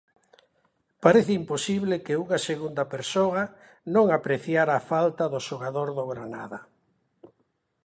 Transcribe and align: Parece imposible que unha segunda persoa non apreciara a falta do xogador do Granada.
Parece 1.03 1.31
imposible 1.41 1.95
que 2.05 2.19
unha 2.23 2.39
segunda 2.49 2.83
persoa 2.95 3.41
non 3.95 4.05
apreciara 4.17 4.73
a 4.75 4.85
falta 4.91 5.23
do 5.33 5.39
xogador 5.47 5.87
do 5.97 6.05
Granada. 6.13 6.59